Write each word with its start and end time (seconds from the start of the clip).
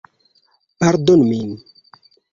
Pardonu 0.79 1.23
min! 1.29 1.49